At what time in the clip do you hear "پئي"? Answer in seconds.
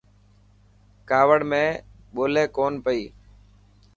2.85-3.03